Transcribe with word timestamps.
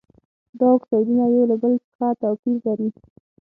دا 0.59 0.65
اکسایدونه 0.77 1.23
یو 1.33 1.43
له 1.51 1.55
بل 1.61 1.73
څخه 1.87 2.07
توپیر 2.21 2.57
لري. 2.67 2.89